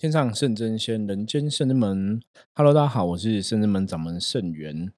[0.00, 2.18] 天上圣真仙，人间圣真门。
[2.54, 4.90] Hello，大家好，我是圣真门掌门圣元。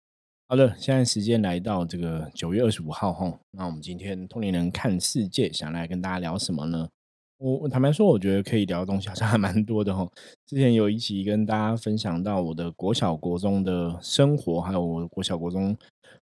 [0.49, 6.89] 好了，现在时间来到这个九月二十五号哈，那我们今天通灵人看世界，想来跟大家聊什么呢？
[7.39, 10.09] 我坦白说，我觉得可以聊的东西好像还蛮多的哈。
[10.47, 15.77] 之前有一集跟大家分享到我的国小国中的生活，还有我国小国中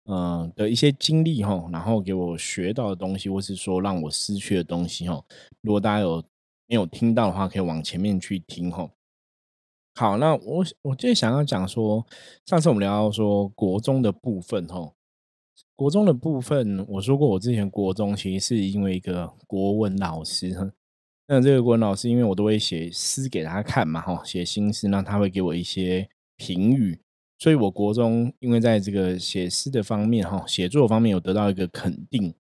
[0.04, 5.20] 呃的一些经历哈，然后给我学到的东西，或是说让我失去的东西哈。
[5.62, 6.22] 如果大家有
[6.68, 8.90] 没有听到的话，可以往前面去听吼。
[9.94, 12.06] 好，那我我今天想要讲说，
[12.46, 14.94] 上次我们聊到说国中的部分吼，
[15.74, 20.70] 国中的部分，我说过我之前国中其实是因为一个国文老师哈，
[21.26, 27.00] 那这个国文老师因为我都会写诗给他看嘛哈，写新诗，那他会给我一些评语，
[27.38, 32.34] 所以我国中因为在这个写诗的方面哈，写作方面有得到一个肯定，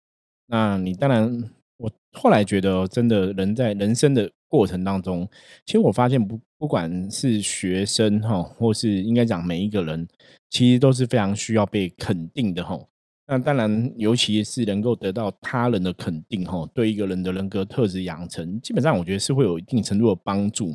[0.48, 1.50] 那你当然。
[1.78, 5.28] 我后来觉得，真的人在人生的过程当中，
[5.66, 10.08] 其实我发现不不管是学生哈，或是应该讲每一个人，
[10.50, 12.80] 其实都是非常需要被肯定的哈。
[13.28, 20.74] 那当然，尤其是能够得到他人的肯定哈，对一个人的人格特质养成，基本上我觉得是会有一定程度的帮助。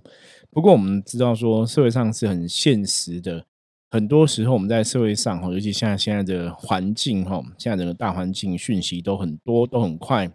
[0.50, 3.46] 不过我们知道说，社会上是很现实的，
[3.92, 10.30] 很多时候我们在社会上哈，尤其像现在的环境哈，现在整个大环境讯息都很多，都很快。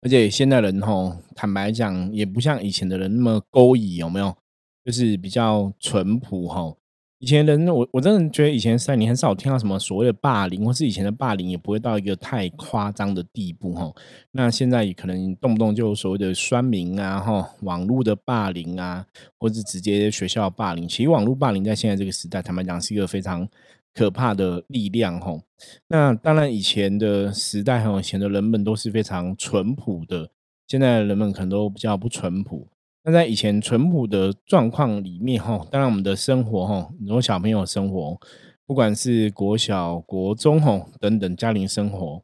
[0.00, 4.36] 而且现在人吼，坦白讲，也不像以前的人那么勾引，有没有？
[4.84, 6.76] 就是比较淳朴吼。
[7.18, 13.92] 以前人，我我真的觉得以前三年很少听到什么所谓的霸凌，或是以前的霸凌也不会到一个太夸张的地步哈。
[14.32, 19.04] 那现在可能动不动就所谓的酸民啊，哈，网络的霸凌啊，
[19.38, 20.88] 或是直接学校霸凌。
[20.88, 23.46] 其实网络霸凌在现在这个时代，坦白讲是一个非常。
[23.92, 25.42] 可怕的力量，吼。
[25.88, 30.30] 那当然，以前的时代，哈，以前的人们都是非常淳朴的。
[30.66, 32.68] 现在的人们可能都比较不淳朴。
[33.02, 38.18] 那在以前淳朴的状况里面，哈，当然我们的生活，哈，很多小朋友生活，
[38.66, 42.22] 不管是国小、国中，哈，等等家庭生活，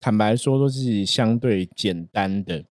[0.00, 2.64] 坦白说都是相对简单的。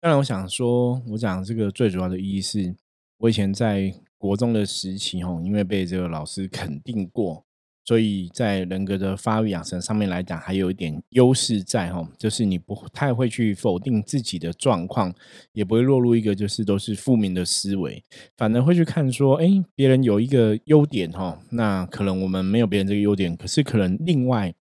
[0.00, 2.74] 当然，我想说，我讲这个最主要的意义是，
[3.18, 3.92] 我以前在。
[4.22, 7.44] 国中的时期，吼，因为被这个老师肯定过，
[7.84, 15.12] 所以在人格的发育养成上面来讲，还有一点优势在，吼，就是你不太会去否定自己的状况，
[15.52, 18.00] 也不会落入一个就是都是负面的思维，
[18.36, 24.54] 反而会去看说，哎，别人有一个优点，哈，那可能我们没有别人这个优点，可是可能另外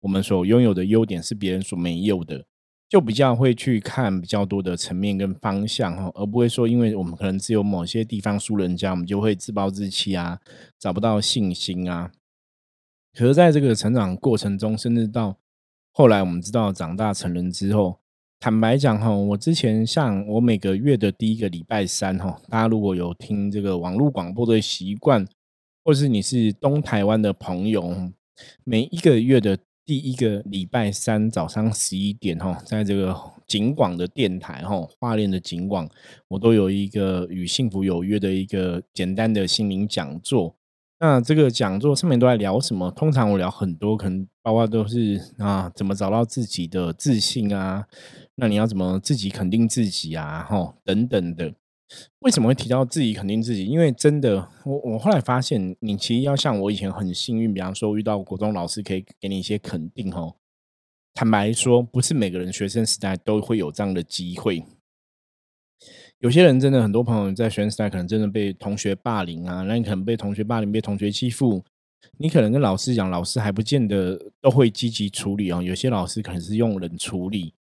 [0.00, 2.44] 我们所拥有的优点是别人所没有的。
[2.88, 10.38] 就比较会去看比较多的层面跟方向哈，而不会说，因为我们可能只有某些地方输人家，我们就会自暴自弃啊，
[10.78, 12.12] 找不到信心啊。
[13.12, 15.36] 可是在这个成长过程中，甚至到
[15.90, 17.98] 后来我们知道长大成人之后，
[18.38, 25.26] 坦白讲哈，我之前像我每个月的第一个礼拜三哈，大家如果有听这个网络广播的习惯，
[25.82, 28.12] 或是你是东台湾的朋友，
[28.62, 29.58] 每一个月的。
[29.86, 33.16] 第一个礼拜三早上十一点哈，在这个
[33.46, 35.88] 景广的电台哈，花莲的景广，
[36.26, 40.56] 我都有一个与幸福有约的一个简单的心灵讲座。
[40.98, 42.90] 那这个讲座上面都在聊什么？
[42.90, 47.86] 通常我聊很多，可能包括都是啊，怎么找到自己的自信啊？
[48.34, 50.42] 那你要怎么自己肯定自己啊？
[50.42, 51.54] 哈，等等的。
[52.20, 53.64] 为什么会提到自己肯定自己？
[53.64, 60.34] 因为真的，我我后来发现，你其实要像我以前很幸运，比方说遇到国中老师可以给你一些肯定哦。
[61.14, 64.64] 坦白说，不是每个人学生时代都会有这样的机会。
[66.18, 71.62] 有些人真的很多朋友在学生时代可能真的被同学霸凌啊，那你可能被同学霸凌、被同学欺负，
[72.18, 75.62] 你可能跟老师讲，老师还不见得都会积极处理哦。
[75.62, 77.54] 有些老师可能是用冷处理。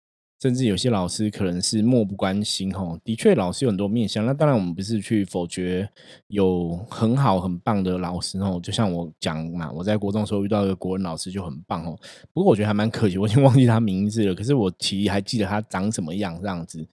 [0.42, 4.26] 甚至有些老师可能是漠不关心，吼，的确老师有很多面向。
[4.26, 5.88] 那当然，我们不是去否决
[6.26, 11.97] 有很好很棒的老师，哦，就像我讲嘛，我在国中时候遇到一个国文老师就很棒，哦。
[12.32, 14.34] 不过我觉得还蛮可惜，我已经忘记他名字了。
[14.34, 16.84] 可是我其实还记得他长什么样，这样子。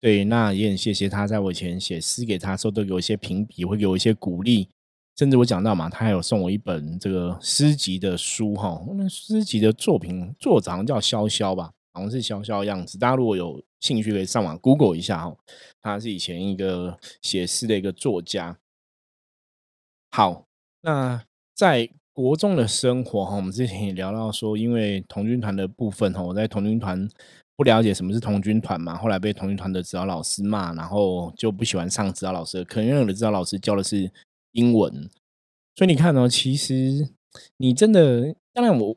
[0.00, 4.66] 对，那也很谢谢他，在我以前写诗给他的时候，都有一些评比，会给我一些鼓励。
[5.16, 11.70] 甚至我讲到嘛，他还有送我一本这个诗集的书，哈，那诗集的作品作者好像叫潇潇吧。
[11.98, 15.36] 好像是小小的样子，大家如果有兴趣，可以上网 Google 一下哦。
[15.82, 18.56] 他是以前一个写诗的一个作家。
[20.12, 20.46] 好，
[20.82, 21.24] 那
[21.56, 27.08] 在国中的生活哈，我们之前也聊到说，因为童军团的部分哈，我在童军团
[27.56, 34.08] 不了解什么是童军团嘛，后来被童军团的指导老师骂，然后就不喜欢上指导老师，可能因为我的指导老师教的是
[34.52, 35.10] 英文，
[35.74, 37.08] 所以你看呢，其实
[37.56, 38.96] 你真的，当然我。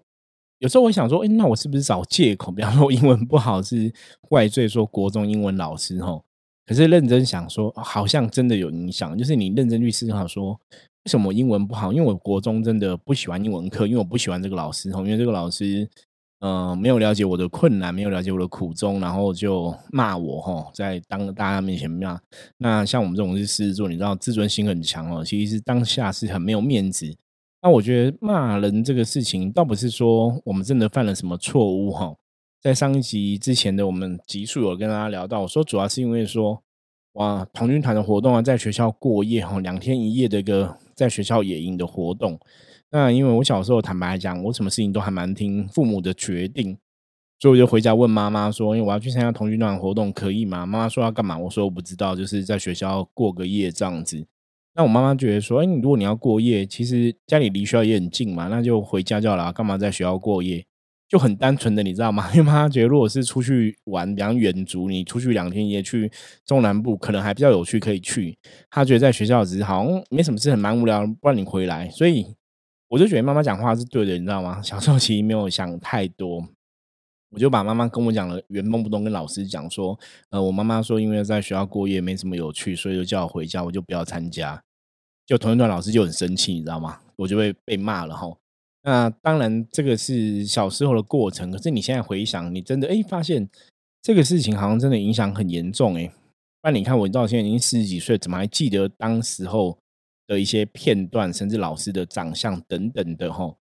[0.61, 2.51] 有时候我想说，哎，那我是不是找借口？
[2.51, 3.91] 比方说英文不好是
[4.21, 6.23] 怪罪说国中英文老师吼？
[6.67, 9.17] 可是认真想说，好像真的有影响。
[9.17, 11.91] 就是你认真去思考说，为什么英文不好？
[11.91, 15.89] 因为我国中真的不喜欢英文课，因为我不喜欢这个老师，因为这个老师。
[16.43, 22.19] 嗯，没有了解我的困难，没有了解我的苦衷，然后就骂我哈，在当大家面前骂。
[22.57, 27.15] 那像我们这种是狮子座，你知道自尊心很强哦，其实当下是很没有面子。
[27.63, 32.15] 那我觉得骂人这个事情，倒不是说我们真的犯了什么错误哈。
[32.59, 36.61] 在上一集之前的我们集数有跟大家聊到，我说主要是因为说
[37.13, 42.39] 哇，童军团的活动啊，在学校过夜哈，两天一夜的一个在学校野营的活动。
[42.89, 46.77] 那因为我小时候坦白讲，我什么事情都还蛮听父母的决定，
[47.39, 51.37] 所以我就回家问妈妈说：“因为我要去参加童军团活动，可以吗？”妈妈说要干嘛？
[51.37, 54.25] 我说我不知道，就是在学校过个夜这样子。
[54.75, 60.65] 那我妈妈觉得说：“哎，如果你要过夜，其实家里离学校也很近嘛，那就回家就好了，干嘛在学校过夜？
[61.09, 62.29] 就很单纯的，你知道吗？
[62.33, 66.09] 因为妈妈觉得，如果是出去玩，比方远足，你出去两天一夜去
[66.45, 68.37] 中南部，可能还比较有趣，可以去。
[68.69, 72.25] 她觉得在学校只是好像没什么事，很蛮无聊，不然你回来，所以。”
[72.91, 74.61] 我就觉得妈妈讲话是对的，你知道吗？
[74.61, 76.45] 小时候其实没有想太多，
[77.31, 79.99] 我就把妈妈跟我讲了原封不动跟老师讲说，
[80.29, 84.61] 呃，我妈妈说因为在学校过夜没什么有趣，所以就叫我回家，我就不要参加。
[85.25, 86.99] 就同一段老师就很生气，你知道吗？
[87.15, 88.31] 我就会被骂了哈。
[88.83, 93.49] 那当然这个是小时候的过程，可是你现在回想，你真的哎发现
[94.01, 96.11] 这个事情好像真的影响很严重哎。
[96.63, 99.77] 那你看我到现在已经四十几岁，怎么还记得当时候？
[100.27, 103.53] 的一些片段，甚至老师的长相等等的哈，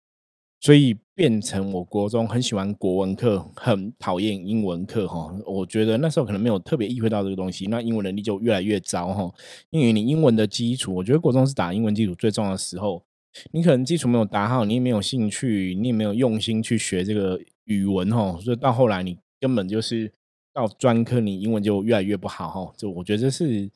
[0.61, 5.35] 所以变成我国中很喜欢国文课，很讨厌英文课哈。
[5.45, 9.29] 我觉得那时候可能没有特别意会到这个东西，那英文能力就越来越糟哈。
[9.71, 13.03] 因为你英文的基础，我觉得国中是打英文基础最重要的时候。
[13.51, 20.13] 你可能基础没有打好，你也没有兴趣，你也没有用心去学这个语文哈，所以到后来你根本就是
[20.55, 22.73] 到专科，你英文就越来越不好哈。
[22.77, 23.69] 就我觉得是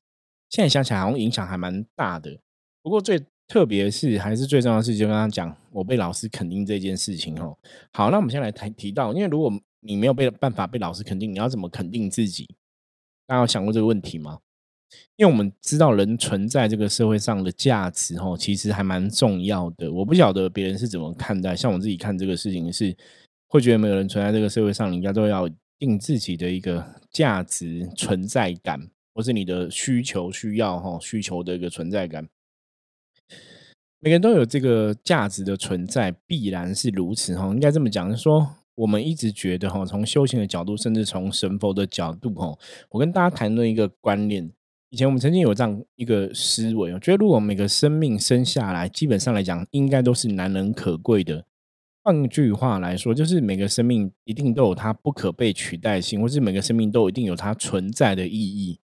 [0.49, 2.39] 现在想起来，好像影响还蛮大的。
[2.83, 3.21] 不过最
[3.53, 7.55] 特别是，还是最重要的事情，就跟他讲，我被老师肯定这件事情哦。
[7.93, 12.49] 好，那我们先来谈提到，因为如果你没有被办法被老师肯定，你要怎么肯定自己？
[13.27, 14.39] 大家有想过这个问题吗？
[15.17, 19.93] 因为我们知道人存在这个社会上的价值，哦，其实还蛮重要的。
[19.93, 22.97] 我不晓得别人是怎么看待，像我自己看这个事情是，
[23.49, 25.47] 会觉得每个人存在这个社会上，应该都要
[25.79, 28.81] 定自己的一个价值存在感，
[29.13, 32.27] 或是你的需求需要哈需求的一个存在感。
[34.05, 37.47] 每个人都有这个价值的存在，必然是如此哈。
[37.51, 38.45] 应该这么讲，说
[38.75, 42.53] 我们一直觉得哈，从修行的角度，甚至从神佛的角度哈，
[42.91, 44.51] 我跟大家谈论一个观念。
[44.91, 51.47] 以前我们曾经有这样一个思维，我觉得如果每个生命生下来，基本上来讲，应该都是难能可贵的。
[52.03, 58.81] 换句话来说，就是每个生命一定都有它不可被取代性，或是每个生命都一定有它存在的意义。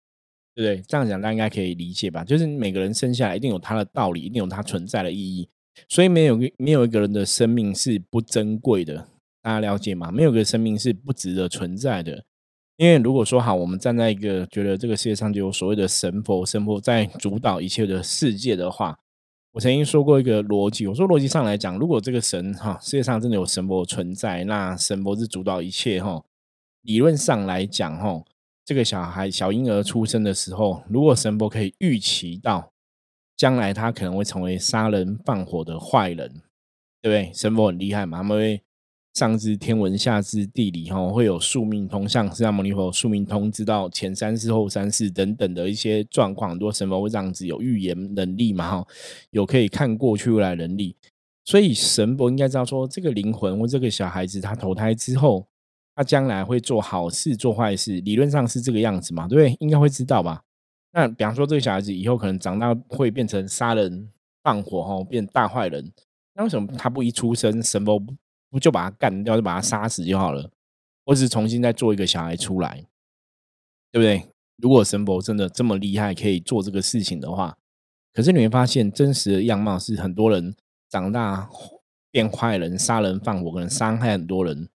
[0.54, 0.84] 对不对？
[0.86, 2.22] 这样讲大家应该可以理解吧？
[2.24, 5.48] 就是每个人生下来一定有他的道理，一定有他存在的意义，
[5.88, 9.08] 所以没有没有一个人的生命是不珍贵的。
[9.40, 10.10] 大家了解吗？
[10.12, 12.24] 没有个生命是不值得存在的。
[12.76, 18.98] 因为如果说好，我们站在一个觉得这个世界上就有所谓的神佛，神佛在主导一切的世界的话，
[19.52, 26.22] 我曾经说过一个逻辑，我说逻辑上来讲，如果这个神哈世界上真的有神佛存在，那神佛是主导一切哈，
[26.82, 28.22] 理论上来讲哈。
[28.64, 32.72] 这个小孩小婴儿出生的时候，如果神婆可以预期到
[33.36, 36.28] 将来他可能会成为杀人放火的坏人，
[37.00, 37.32] 对不对？
[37.34, 38.62] 神婆很厉害嘛，他们会
[39.14, 48.86] 上知天文下知地理，哈，会有宿命通，像释迦牟尼佛宿命通，知道前三世后三世等等的一些状况，很多神婆会这样子有预言能力嘛，哈，
[49.30, 50.94] 有可以看过去未来能力，
[51.44, 55.48] 所以神婆应该知道说，这个灵魂或这个小孩子他投胎之后。
[55.94, 59.28] 他将来会做好事做坏事，理论上是这个样子嘛？
[59.28, 59.56] 对不对？
[59.60, 60.42] 应该会知道吧？
[60.92, 64.10] 那比方说，这个小孩子以后可能长大会变成杀人
[64.42, 65.92] 放火哦，变大坏人。
[66.34, 67.98] 那为什么他不一出生神佛
[68.50, 70.50] 不就把他干掉，就把他杀死就好了？
[71.04, 72.84] 或是重新再做一个小孩出来，
[73.90, 74.28] 对不对？
[74.56, 77.56] 如果神佛真的这么厉害，可以做这个事情的话，
[78.12, 80.54] 可是你会发现真实的样貌是很多人
[80.88, 81.48] 长大
[82.10, 84.68] 变坏人，杀人放火，可能伤害很多人。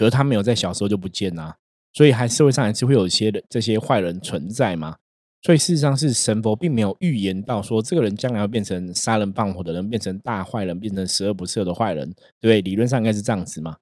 [0.00, 1.54] 可是他没有在小时候就不见啊，
[1.92, 4.96] 所以还社会上还是会有一些这些坏人存在嘛。
[5.42, 12.08] 所以事实上是神佛并没有预言到说这个人将来要变成杀人放火的人，变成大坏人，变成十恶不赦的坏人，
[12.40, 12.62] 对不对？
[12.62, 13.76] 理论上应该是这样子嘛。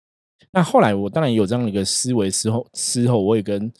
[0.50, 3.72] 那后来我当然有这样一个思维之后，之后我也跟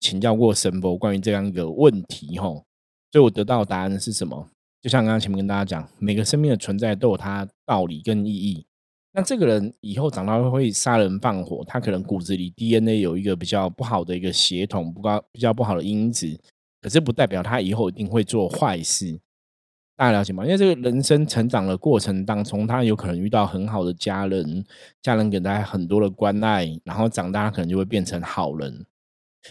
[0.00, 2.64] 请教过神佛关于这样一个问题吼，
[3.12, 4.48] 所以我得到的答案是什么？
[4.82, 8.66] 就像刚刚前面跟大家讲，每个生命的存在都有它道理跟意义。
[9.16, 16.36] 那这个人以后长大会杀人放火，他可能骨子里 DNA 有一个比较不好的一个血统，不高比较不好的因子，
[16.80, 19.20] 可是不代表他以后一定会做坏事。
[19.96, 20.44] 大家了解吗？
[20.44, 24.64] 因为这个人生成长的过程当中，他有可能遇到很好的家人，
[25.00, 28.84] 家人给他很多的关爱，然后长大可能就会变成好人。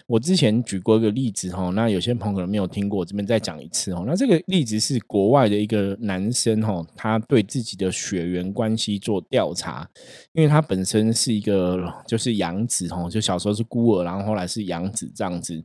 [0.08, 4.04] 我之前举过一个例子哈，那有些朋友可能没有听过，我这边再讲一次哦。
[4.08, 9.88] 那这个例子是国外的一个男生哈，他对自己的血缘关系做调查，
[10.34, 15.64] 因为他本身是一个就是养子哈，就小时候是孤儿，然后后来是养子这样子，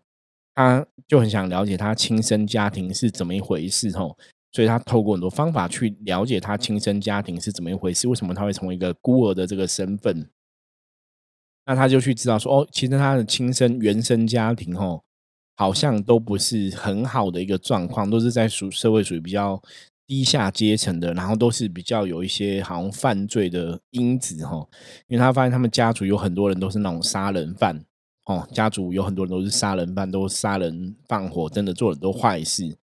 [0.54, 4.06] 他就很想了解他亲生家庭是怎么一回事哈，
[4.52, 10.28] 所以他透过很多方法去了解他亲生家庭是怎么一回事，为什么他会成为一个孤儿的这个身份。
[11.68, 15.04] 那他就去知道说，哦，其实他的亲生原生家庭，吼，
[15.54, 19.62] 好像都不是很好的一个状况，都是在属社会属于比较
[20.06, 24.66] 低下阶层的，然后都是比较有一些好像犯罪的因子，哦，
[25.08, 27.84] 因为他发现他们家族有很多人都是那种杀人犯，
[28.25, 32.78] 哦，家族有很多人都是杀人犯，都杀人放火，真的做很多坏事，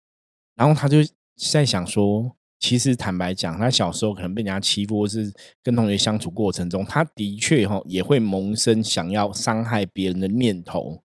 [0.56, 0.98] 然后他就
[1.38, 2.36] 在想说。
[2.64, 5.30] 其实坦白讲，他小时候可能被人家欺负，或是
[5.62, 11.04] 跟同学相处过程中，他的确哈也会萌生想要伤害别人的念头。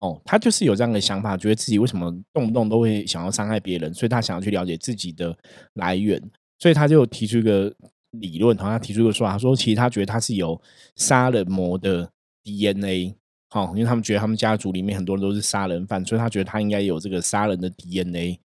[0.00, 5.36] 哦，他就是有这样的想法，觉得自己为什么动不动都会想要伤害别人，所以他想要去了解自己的
[5.74, 6.18] 来源，
[6.58, 7.70] 所以他就提出一个
[8.12, 10.58] 理论，好像提出一个说法，说其实他觉得他是有
[10.96, 12.10] 杀人魔的
[12.42, 13.14] DNA。
[13.50, 18.40] 好，因为他们觉得他们家族里面很多人都是杀人犯，所以他觉得他应该有这个杀人的 DNA。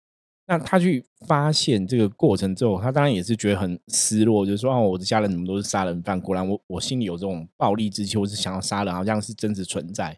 [0.52, 6.20] 那他去发现这个过程之后，他当然也是觉得很失落，就是说，哦，我的家人怎么都是杀人犯？
[6.20, 10.18] 果然，我我心里有这种暴力之气，我是想要杀人，好像是真实存在。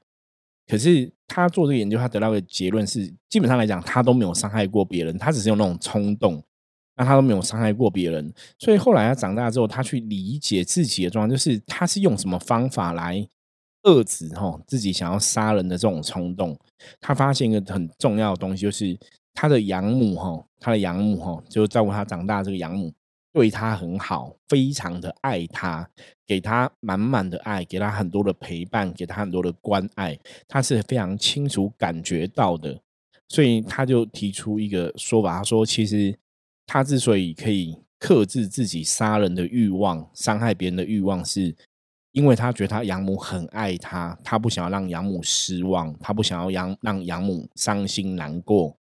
[0.67, 6.41] 可是他做这个研究，他得到的结论是，基本上来讲，他都没有伤害过别人，他只是有那种冲动，
[6.95, 8.33] 那他都没有伤害过别人。
[8.57, 13.27] 所以后来他长大之后，他去理解自己的状况，就是他是用什么方法来
[13.83, 16.57] 遏制哈自己想要杀人的这种冲动。
[17.01, 18.97] 他发现一个很重要的东西，就是。
[19.33, 22.43] 他的养母哈，他的养母哈，就照顾他长大。
[22.43, 22.91] 这个养母
[23.33, 25.89] 对他很好，非常的爱他，
[26.27, 32.79] 给他满满的爱，给他很多的陪伴，给他很多的关爱，他是非常清楚感觉到的。
[33.29, 36.13] 所以他就提出一个说法，他说：“其实
[36.65, 41.55] 他之所以可以克制自己杀人的欲望、伤害别人的欲望，是
[42.11, 48.75] 因为他觉得他养母很爱他，他不想要让养母失望，他不想要养让养母伤心难过。”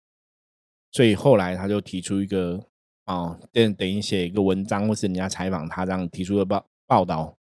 [0.92, 2.61] 所以后来他就提出一个
[3.04, 7.37] 啊，等等于写一个文章，或是人家采访他这样提出的报报道。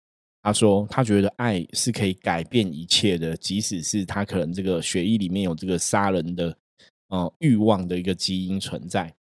[0.43, 6.55] 他说他觉得爱是可以改变一切的，即使是他可能这个血液里面有这个杀人的
[7.09, 9.15] 呃欲望的一个基因存在。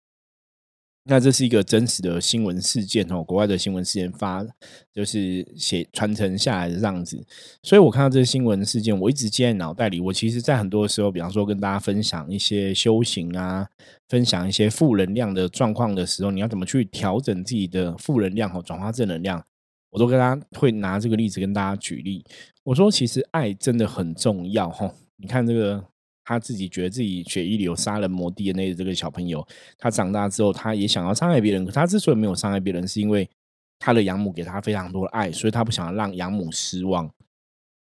[1.03, 4.45] 那这是一个真实的新闻事件哦，国外的新闻事件发
[4.93, 7.19] 就是写传承下来的这样子，
[7.63, 9.99] 所以我看到这个新闻事件，我一直记在脑袋里。
[9.99, 13.67] 我其实，在很多时候，比方说跟大家分享一些修行啊，
[14.09, 19.43] 分享一些负能量的状况的时候，你要怎么去调整自己的负能量和转化正能量，
[19.89, 22.23] 我都跟大家会拿这个例子跟大家举例。
[22.63, 25.90] 我说，其实爱真的很重要哈，你看这个。
[26.31, 29.45] 他自己觉得自己血液里有杀人魔 DNA 的这个小朋友，
[29.77, 31.65] 他长大之后，他也想要伤害别人。
[31.65, 33.29] 可他之所以没有伤害别人，是因为
[33.77, 37.11] 他的养母给他非常多的爱，所以他不想要让养母失望。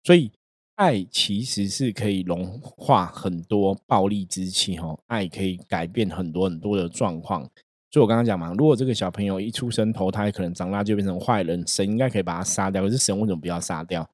[0.04, 0.32] 所以，
[0.75, 7.42] 爱其实是可以融化很多暴力之气，哈，爱可以改变很多很多的状况。
[7.89, 12.84] 所以我刚刚讲嘛，如果这个小朋友一出生投胎，可能长大就变成坏人，神应该可以把他杀掉。
[12.84, 14.08] 可是神为什么不要杀掉？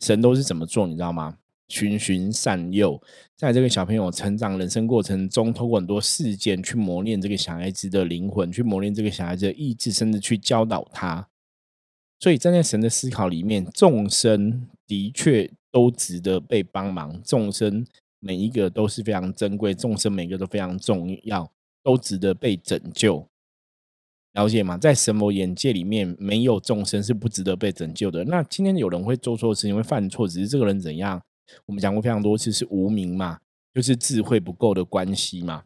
[0.00, 1.36] 神都是怎么做，你知道吗？
[1.68, 3.00] 循循善诱，
[3.36, 11.28] 在这个小朋友成长人生过程中，透过很多事件去磨练这个小孩子的灵魂，去磨练这个小孩子的意志，甚至去教导他。
[12.20, 17.86] 所以站在神的思考里面，众生的确都值得被帮忙，众生
[18.18, 21.52] 每一个都是非常珍贵，众生每个都非常重要，
[21.84, 23.28] 都值得被拯救。
[24.32, 24.76] 了解吗？
[24.78, 28.24] 在神魔眼界里面，没有众生是不值得被拯救的。
[28.24, 31.20] 那今天有人会做错事情，会犯错，只是这个人怎样？
[31.66, 33.40] 我们讲过非常多次，是无名嘛，
[33.74, 35.64] 就是智慧不够的关系嘛，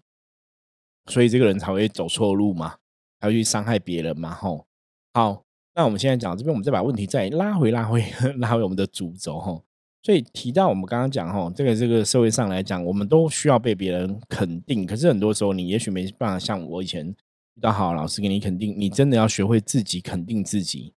[1.07, 2.77] 所以这个人才会走错路嘛，
[3.21, 4.35] 才会去伤害别人嘛。
[4.35, 4.67] 吼，
[5.15, 8.05] 好，那我们现在讲这边，我们再把问题再拉回、拉回、
[8.39, 9.39] 拉回我们的主轴。
[9.41, 9.65] 吼，
[10.03, 20.95] 所以提到我们刚刚讲，吼，这个这个社会上来讲，我们都需要被别人肯定，可是很多时候你也许没办法像我以前遇到好老师给你肯定，你真的要学会自己肯定自己，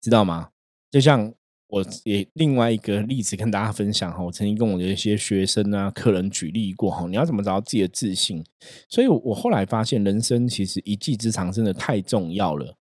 [0.00, 0.50] 知道吗？
[0.90, 1.32] 就像。
[1.76, 8.42] 我也另外一个例子跟大家分享哈，我曾经跟我的一些学生啊、客人举例过哈，你要怎么找到自己的自信？
[8.88, 12.74] 所以，我后来发现，人生其实一技之长真的太重要了。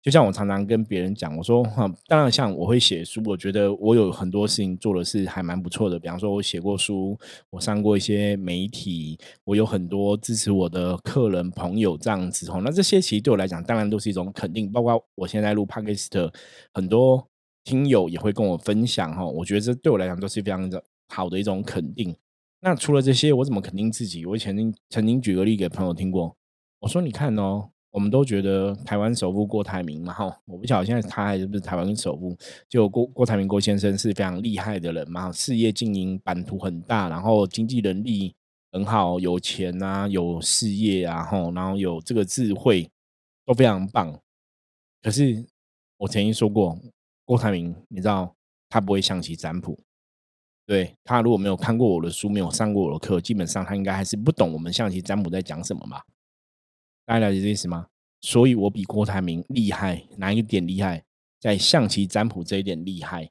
[0.00, 5.98] 就像我常常跟别人讲，我说哈，当然像我会写书，我觉得我有很多事情做的是还蛮不错的。
[5.98, 7.18] 比方说，我写过书，
[7.50, 12.60] 我上过一些媒体，我有很多支持我的客人朋友这样子哈。
[12.64, 14.70] 那这些其实对我来讲，当然都是一种肯定。
[14.70, 16.32] 包括我现在录 podcast，
[16.72, 17.27] 很多
[17.68, 19.26] 听友也会跟我分享哈。
[19.26, 22.16] 我觉得这对我来讲都是非常的好的一种肯定。
[22.60, 24.24] 那除了这些，我怎么肯定自己？
[24.24, 26.34] 我曾经曾经举个例给朋友听过，
[26.80, 27.70] 我说你看哦。
[27.90, 32.36] 我们都觉得台湾首富郭台铭嘛，哈，我不晓得现在他还是不是台湾首富。
[32.68, 38.34] 就郭郭台铭郭先生是非常厉害的人嘛，事业经营版图很大，然后经济能力
[38.70, 42.88] 很好，有钱啊，有事业啊，吼，然后有这个智慧
[43.46, 44.20] 都非常棒。
[45.02, 45.46] 可是
[45.96, 46.78] 我曾经说过，
[47.28, 48.34] 郭台铭，你知道
[48.70, 49.78] 他不会象棋占卜，
[50.64, 56.06] 对他如果没有看过我的书，没有上过我的课，基本上他应该还是不懂我们象棋占卜在讲什么吧。
[57.04, 57.88] 大家了解这意思吗？
[58.22, 61.04] 所以我比郭台铭厉害，哪一点厉害？
[61.38, 63.30] 在象棋占卜这一点厉害，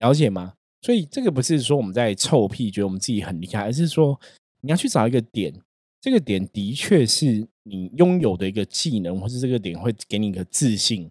[0.00, 0.54] 了解吗？
[0.82, 4.20] 所以这个不是说我们在臭屁，觉得我们自己很厉害，而是说
[4.62, 5.54] 你要去找一个点，
[6.00, 11.08] 这个点的确是你拥有的一个技能，或是这个点会给你一个自信。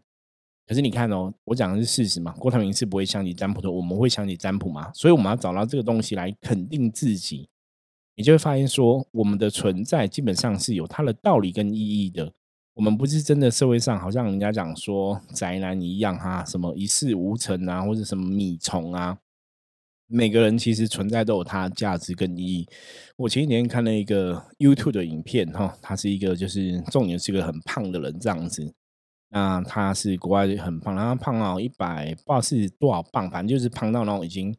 [0.68, 2.32] 可是你看哦，我讲的是事实嘛。
[2.34, 4.92] 郭台铭是不会象棋占卜的，我们会象棋占卜嘛？
[4.94, 7.48] 所以我们要找到这个东西来肯定自己。
[8.16, 12.32] 你就会发现，说我们的存在基本上是有它的道理跟意义的。
[12.74, 19.18] 我们不是真的社会上，好像人家讲说宅男一样哈，什么一事无成啊，或者什么米虫啊。
[20.08, 22.68] 每个人其实存在都有它的价值跟意义。
[23.18, 28.74] 我前几天看了一个 YouTube 的影片哈，他是一个就是重点是一个很胖的人这样子。
[29.30, 34.56] 那他是国外很胖，然后胖到一百不知道是多少磅，反正就是胖到那种已经。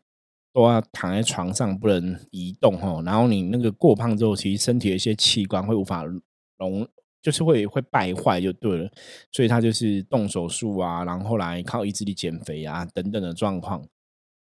[0.52, 6.02] 都要躺在床上不能移动哈，然后你那个过胖之后，其实身体的一些器官会无法
[6.56, 6.88] 容，
[7.20, 8.90] 就是会会败坏就对了，
[9.30, 13.86] 所以他就是动手术啊，然后来靠意志力减肥啊等等的状况。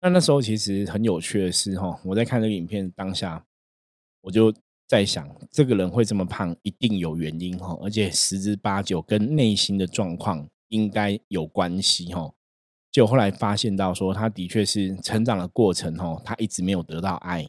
[0.00, 3.44] 那那时候其实很有趣的是哈，我在看这个影片当下，
[4.22, 4.52] 我就
[4.90, 12.32] 在想，这个人会这么胖，一定有原因哈，而且十之八九跟内心的状况应该有关系哈。
[12.90, 17.48] 就后来发现到说，他的确是成长的过程哦，他一直没有得到爱。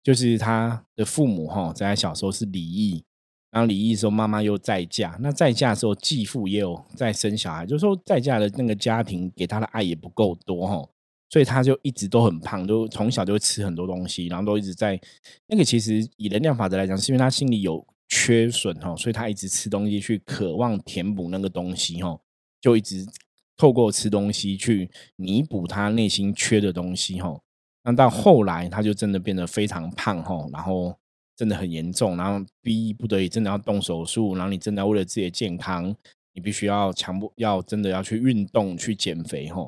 [0.00, 3.02] 就是他的父母哈，在他小时候是离异，
[3.50, 10.88] 然后离异的时候妈妈又再嫁，那再嫁的时候继父也有在生小孩，就是说再嫁的那个家庭给他的爱也不够多哈，
[11.32, 15.00] 所以他就一直都很胖，都从小就会吃很多东西，然后都一直在
[15.46, 22.20] 那个其实以能量法则来讲，是因为他心里有缺损哈，所以他一直吃东西去渴望填补那个东西哈，
[22.60, 23.06] 就一直。
[23.54, 27.38] 透过吃东西去弥补他内心缺的东西，哈，
[27.84, 30.92] 那到后来他就真的变得非常胖，哈，然后
[31.36, 35.94] 真的很严重，然后逼不得已真的要动手术，然后你真的为了自己的健康，
[36.32, 39.62] 你必须要强迫要真的要去运动去减肥，哈，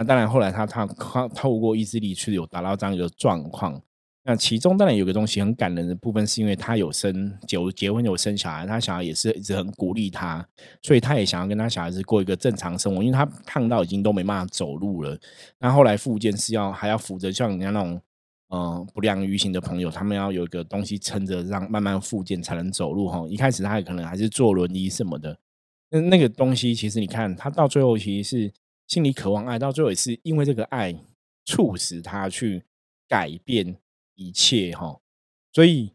[0.00, 3.78] 那当然后来他他他透过意志力去有达到这样一个状况。
[4.22, 10.46] 那其中当然有个东西很感人的部分，是因为他有生就结婚有生小孩，他小孩也是一直很鼓励他，
[10.80, 15.18] 所以他也想要跟他小孩子过一个正常生活，因为他胖到已经都没办法走路了。
[15.58, 18.00] 那后来复健是要还要扶着像人家那种
[18.48, 23.26] 嗯不良于行的朋友，他们要有一个东西撑着，让慢慢复健才能走路哈。
[23.28, 25.36] 一开始他也可能还是坐轮椅什么的，
[25.90, 28.52] 那那个东西其实你看他到最后其实是
[28.90, 30.94] 心里渴望爱，到最后也是因为这个爱
[31.46, 32.64] 促使他去
[33.08, 33.78] 改变。
[34.16, 35.00] 一切哈，
[35.50, 35.94] 所以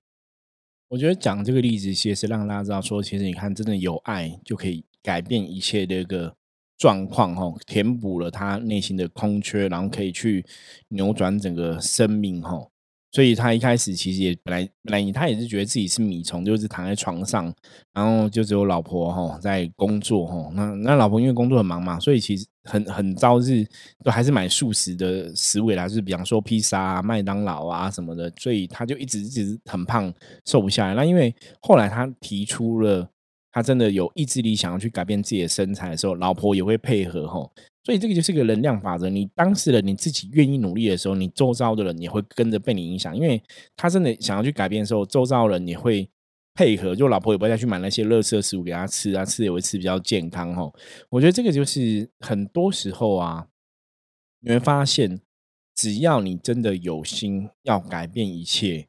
[0.88, 6.36] 我觉得讲这个例子，其实是让大家知道说，其实你看，真的有爱就可以改变一切的一个
[6.76, 10.44] 状况哈，填补了他内心的空缺，然后可以去
[10.88, 12.68] 扭转整个生命哈。
[13.12, 17.54] 所以他一开始其实也本来本来他也是觉得自己是米虫，就是躺在床上，
[17.94, 20.52] 然后就只有老婆哈在工作哈。
[20.56, 23.66] 那那老婆因为工作很忙嘛，所以其实很很朝日
[24.04, 28.32] 都还是买素食的食物啦，就是比方说披萨、啊麦当劳啊什么的。
[28.38, 30.14] 所以他就一直一直很胖，
[30.46, 30.94] 瘦不下来。
[30.94, 33.08] 那因为后来他提出了
[33.52, 37.50] 他真的有意志力想要去改变自己的身材的时候，老婆也会配合哈。
[37.86, 39.10] 所以这个就是个能量法则。
[39.10, 43.16] 你当事人你自己愿意努力的时候，你周遭的人也会跟着被你影响。
[43.16, 43.40] 因为
[43.78, 46.10] 他真的想要去改变的时候，周遭人也会
[46.56, 46.96] 配合。
[46.96, 50.74] 就老婆也不再去买那些垃圾食物给他吃啊，吃也会吃比较健康吼。
[51.10, 53.48] 我觉得这个就是很多时候啊，
[54.40, 55.22] 你会发现，
[55.76, 58.88] 只要你真的有心要改变一切。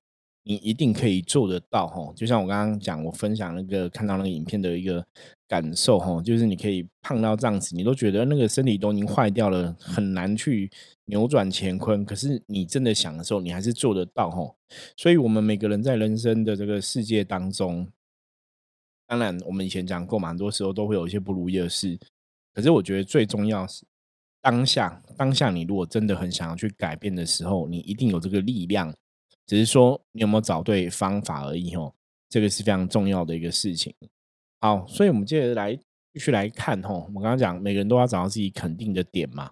[0.49, 5.05] 你一定可以做得到吼，就像我刚刚讲，我分享那个看到那个影片的一个
[5.49, 10.71] 感受哈，就是你可以胖到这样子，你都觉得那个身体都已经坏掉了，很难去
[11.05, 12.05] 扭转乾坤。
[12.05, 14.55] 可是你真的想的时候，你还是做得到哈。
[14.97, 17.87] 所以，我们每个人在人生的这个世界当中，
[19.07, 21.97] 当然，我们以前讲过嘛，很多时候都会有一些不如意的事。
[22.53, 23.85] 可是我觉得最重要是
[24.41, 28.93] 当下，当下你如果真的很想要去改变的时候，你一定有这个力量，
[29.47, 31.95] 只是说你有没有找对方法而已哦。
[32.29, 33.95] 这个是非常重要的一个事情。
[34.61, 39.51] 好，所以我们接着来继续来看吼，我刚刚讲每个人都要找到自己肯定的点嘛，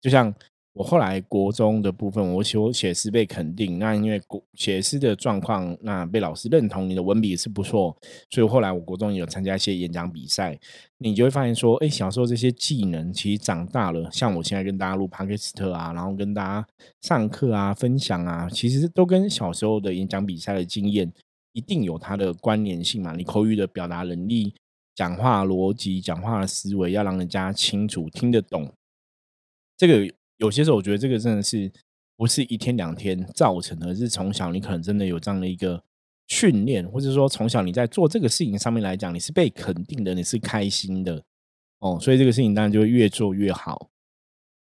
[0.00, 0.34] 就像。
[0.74, 7.94] 我后来国中的部分，我写我写诗被肯定，那因为国写诗的状况，那被老师认同你的文笔是不错，
[8.30, 10.58] 所以后来我国中也有参加一些演讲比赛，
[10.96, 16.66] 你就会发现说，哎，小时候这些技能其实长大了，像我现在跟大家录 podcast 啊，然后跟大家
[17.02, 21.12] 上课啊、分享啊，其实都跟小时候的演讲比赛的经验
[21.52, 23.14] 一定有它的关联性嘛。
[23.14, 24.54] 你口语的表达能力、
[24.94, 28.72] 讲话逻辑、讲话的思维，要让人家清楚听得懂，
[29.76, 30.14] 这个。
[30.38, 31.70] 有些时候，我觉得这个真的是
[32.16, 35.80] 不是一天两天造成的，是从小你可能真的有这样的一个
[36.26, 41.22] 训练，或者说从小你在做这个事情上面来讲，你是被肯定的，你是开心的
[41.78, 43.88] 哦，所以这个事情当然就会越做越好。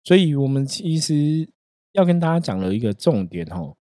[0.03, 1.49] 所以我们其实
[1.93, 3.75] 要跟大家讲的一个重点哦。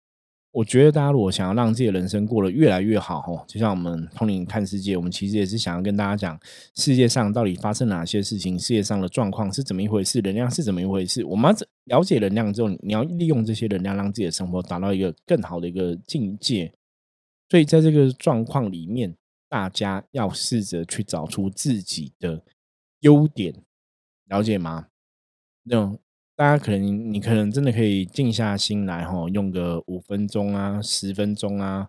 [0.51, 6.41] 我觉得大家如果想要让自己的人生过得越来越好，吼，就像我们通灵看世界，我们其实也是想要跟大家讲
[6.75, 11.23] 世界上到底发生哪些事情，世界上的状况是怎么一回事，能量是怎么一回事。
[11.25, 11.55] 我们
[11.87, 16.73] 要了解能量之后，你要利用这些能量，让自己的生活达到一个更好的一个境界。
[17.51, 19.15] 所以在这个状况里面，
[19.49, 22.43] 大家要试着去找出自己的
[23.01, 23.55] 优点，
[24.27, 24.89] 了解吗？
[25.65, 25.99] 那种。
[26.39, 31.89] 大家可能，你可能真的可以静下心来，哈，用个五分钟啊、十分钟啊，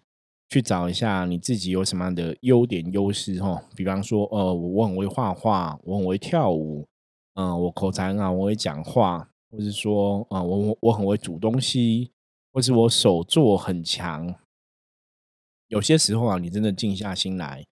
[0.49, 3.61] 去找一下你自己有什么样的优点、优势，哈。
[3.75, 6.87] 比方说，呃，我很会画画，我很会跳舞，
[7.35, 12.09] 嗯，我口才很好，我会讲话，或是说，啊，我我很会煮东西，
[12.51, 14.33] 或是我手作很强。
[15.67, 17.67] 有些时候啊，你真的静下心来，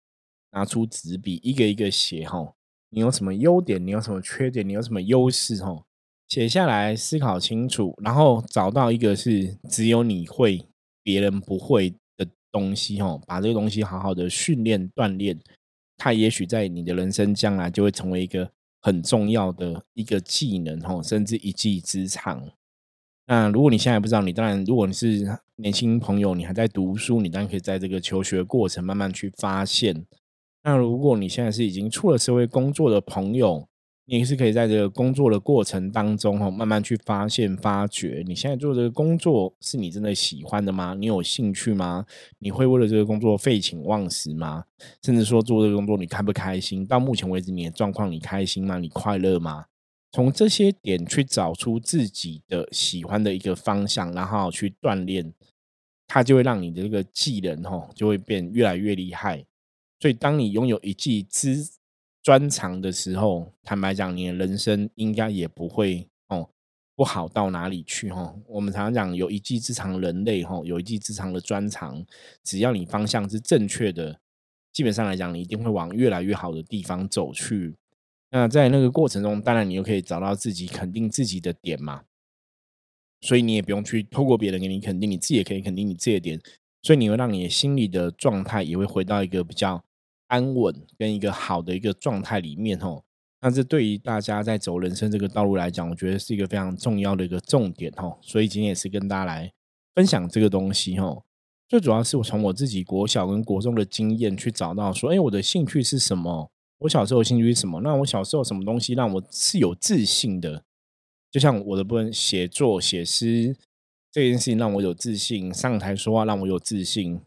[0.51, 2.53] 拿出纸笔，一个一个写，哈，
[2.91, 3.83] 你有什么优点？
[3.83, 4.69] 你有什么缺点？
[4.69, 5.55] 你有什么优势？
[5.65, 5.83] 哈。
[6.27, 10.61] 写下来，思考清楚，然后找到一个是只有你会、
[11.01, 15.39] 别人不会的东西，哦，把这个东西好好的训练、锻炼，
[15.97, 22.49] 它也许在你的人生将来就会成为一个很重要的一个技能，哦，甚至一技之长。
[23.25, 30.05] 那如果你现在不知道，你当然，如果你是年轻朋友，你还在读书，你当然可以在这个求学过程慢慢去发现。
[30.63, 33.67] 那如果你现在是已经出了社会工作的朋友，
[34.09, 40.95] 你是可以在这个工作的过程当中，哈，慢慢去发现、发掘，你现在做这个工作是你真的喜欢的吗？
[40.97, 42.05] 你有兴趣吗？
[42.39, 44.63] 你会为了这个工作废寝忘食吗？
[45.03, 46.85] 甚至说做这个工作你开不开心？
[46.85, 48.79] 到目前为止你的状况你开心吗？
[48.79, 49.65] 你快乐吗？
[50.13, 55.33] 从这些点去找出自己的喜欢的一个方向，然后去锻炼，
[56.07, 59.45] 它就会让你的这个技能，哈，就会变越来越厉害。
[59.99, 61.67] 所以当你拥有一技之
[62.27, 66.49] 专长的时候，坦白讲，你的人生应该也不会哦
[66.93, 68.35] 不好到哪里去哈。
[68.49, 72.05] 我们常常讲有一技之长，人类哈有一技之长的专长，
[72.43, 74.19] 只要你方向是正确的，
[74.73, 77.77] 基本上来讲，你一定会往越来越好的地方走去。
[78.31, 82.03] 那在那个过程中，当然你又可以找到自己肯定自己的点嘛。
[83.21, 86.41] 所以你也不用去透过别人给你肯定，你自己也可以肯定你自己的点。
[86.81, 89.81] 所以你会让你心里的状态也会回到一个比较。
[90.27, 93.03] 安稳跟一个好的一个状态里面吼，
[93.41, 98.17] 那这对于大家在走人生这个道路来讲，我觉得是一个非常重要的一个重点吼。
[98.21, 99.51] 所以今天也是跟大家来
[99.95, 101.23] 分享这个东西吼。
[101.67, 106.49] 最主要是我从我自己国小跟国中的经验去找到说，哎，我的兴趣是什么？
[106.79, 107.81] 我小时候兴趣是什么？
[107.81, 110.63] 那我小时候什么东西让我是有自信的？
[111.29, 113.55] 就像我的部分写作写诗
[114.11, 117.19] 这件事情让我有自信，上台说话让我有自信。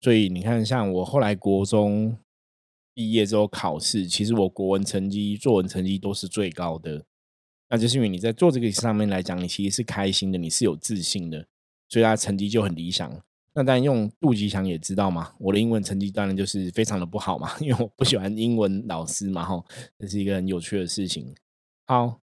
[0.00, 2.16] 所以你看，像我后来国中
[2.94, 7.04] 毕业之后考试，其实我国文成绩、作文成绩都是最高的。
[7.68, 11.46] 那就是因为你在做这个上面来讲，你其实是开心的，你是有自信的，
[11.88, 13.10] 所以他成绩就很理想。
[13.54, 19.62] 那当然用杜吉祥也知道嘛，我的英文成绩当然就是非常的不好嘛， 因为我不喜欢英文老师嘛，哈，
[19.98, 21.34] 这是一个很有趣的事情。
[21.86, 22.20] 好。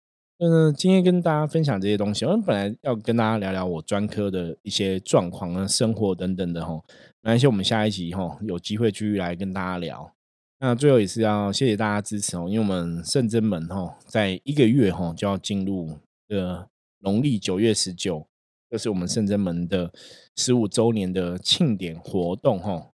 [0.43, 6.83] 嗯，今天跟大家分享这些东西，我们本来要跟大家聊聊我专科的一些状况啊、生活等等的吼。
[7.23, 10.11] 没关系，我们下一集吼有机会继续来跟大家聊。
[10.59, 16.67] 那最后也是要谢谢大家支持哦，因为我们圣真门吼在一个月吼就要进入的
[16.99, 18.27] 农历九月十九，
[18.69, 19.91] 这是我们圣真门的
[20.35, 22.91] 十五周年的庆典活动吼。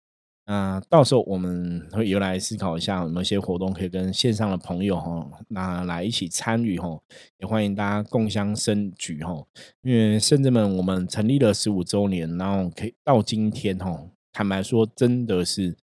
[0.47, 6.99] 那到时候我们会又来思考一下，有没有些活动可以跟线上的朋友哈，那来一起参与哈，
[7.39, 9.43] 也欢迎大家共襄盛举哈。
[9.81, 13.99] 因为圣至们我们成立了十五周年，然后可以到今天哈，
[14.36, 15.78] 坦白说真的是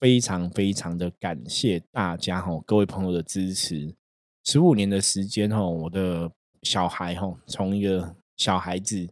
[0.00, 3.94] 非常非常的感谢大家哈，各位朋友的支持。
[4.46, 9.06] 十五年的时间哈，我的小孩哈，从一个小孩子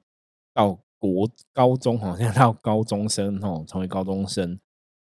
[0.54, 4.58] 到国高中哈，现在到高中生哈，成为高中生。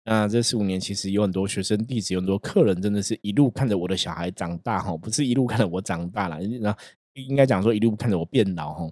[0.05, 6.77] 那这十五年其实有很多学生弟子，有很多客人，真的是一路看着我的小孩长大哈，不是一路看着我长大了，那
[7.15, 8.89] 应该讲说一路看着我变老哈。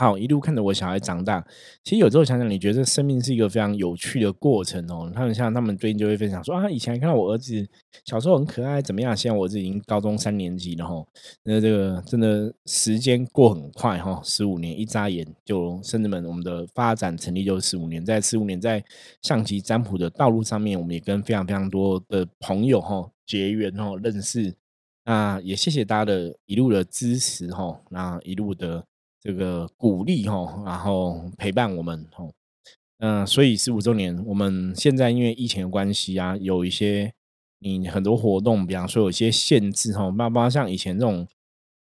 [0.00, 1.44] 好，一路看着我小孩长大。
[1.82, 5.10] 其实有时候想想，你觉得生命是一个非常有趣的过程哦。
[5.12, 7.68] 他们像他们最近就会分享说啊，以前看到我儿子
[8.04, 9.16] 小时候很可爱，怎么样？
[9.16, 11.04] 现在我儿子已经高中三年级了哈。
[11.42, 18.80] 那这个真的时间过很快哈，十五年一眨眼就，甚至们我们的发展成立就是十五年，在十五年在
[19.22, 24.54] 象棋占卜的道路上面，我们也跟非常非常多的朋友哈结缘哈认识。
[25.04, 28.84] 那也谢谢大家的一路的支持哈，那一路的。
[29.28, 32.26] 这个鼓励哈，然后陪伴我们哈，
[33.00, 37.12] 嗯，所以十五周年，我们现在因为疫情的关系啊，有一些
[37.58, 41.28] 你很多活动，比方说有些限制哈，包括像以前这种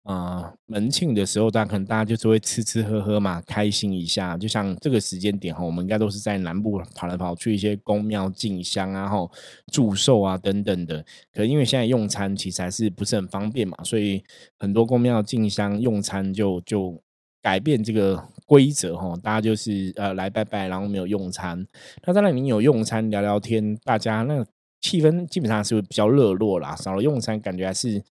[0.03, 4.37] 啊门庆的时候，大家可能大家就是会吃吃喝喝嘛，开心一下。
[4.37, 9.31] 就像这个时间点哈，我们应该都是在南部跑来跑去一些宫庙进香啊，后
[9.71, 11.03] 祝寿啊等等的。
[11.33, 14.23] 可因为现在用餐其实还是不是很方便嘛，所以
[14.59, 17.01] 很多宫庙进香用餐就就。
[17.41, 21.65] 改变这个规则哈，大家就是呃来拜拜，然后没有用餐。
[22.05, 24.45] 那当然你有用餐聊聊天，大家那
[24.81, 26.75] 气氛基本上是比较热络啦。
[26.75, 28.01] 少了用餐，感觉还是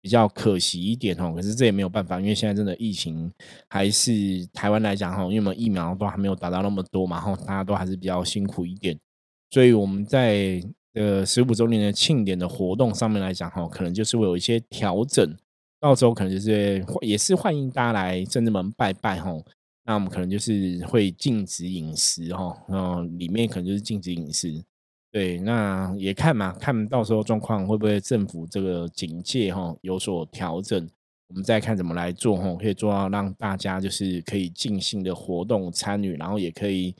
[0.00, 1.32] 比较可惜一点哦。
[1.34, 3.30] 可是这也没有办法，因为现在真的疫情
[3.68, 4.12] 还是
[4.52, 8.98] 台湾来讲哈，因为我们疫苗都还没有达到那么多嘛，哈，大家都还是比较辛苦一点。
[9.50, 10.62] 所以我们在
[10.94, 15.36] 呃十五周年的庆典的活动上面来讲哈，可能就是会有一些调整。
[15.80, 19.32] 到时候可能就是也是欢迎大家来圣至门拜拜哈，
[19.86, 24.62] 那我们可能就是会禁止饮食哈，嗯，里面可能就是禁止饮食，
[25.10, 30.86] 对，那也看嘛，看到时候状况会不会政府这个警戒哈有所调整，
[31.28, 36.92] 我们再看怎么来做哈，可以做到让大家就是可以尽兴的活动参与，然后也可以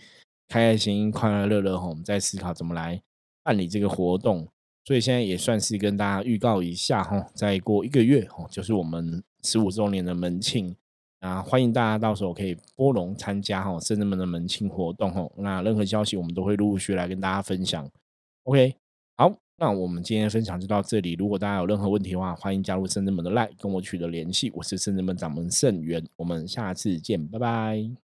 [0.49, 2.99] 开开心心、快快乐乐哈，我们再思考怎么来
[3.43, 4.49] 办理这个活动。
[4.91, 10.75] 所以现在也算是跟大家预告一下哈，再过一个月哈，就是我们十五周年的门庆
[11.21, 15.31] 啊，欢迎大家到时候可以波龙参加哈，圣人们的门庆活动哈。
[15.37, 17.89] 那任何消息我们都会陆续来跟大家分享。
[18.43, 18.75] OK，
[19.17, 21.13] 好，那我们今天分享就到这里。
[21.13, 24.51] 如果大家有任何问题的话，欢迎加入圣人们的 Line 跟我取得联系。
[24.57, 28.10] 我是圣人们掌门圣元，我们下次见，拜拜。